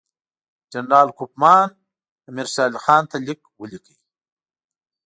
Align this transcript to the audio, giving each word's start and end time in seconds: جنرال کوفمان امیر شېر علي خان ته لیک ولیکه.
جنرال 0.71 1.07
کوفمان 1.17 1.63
امیر 2.29 2.47
شېر 2.53 2.67
علي 2.71 2.79
خان 2.85 3.03
ته 3.09 3.17
لیک 3.25 3.41
ولیکه. 3.59 3.93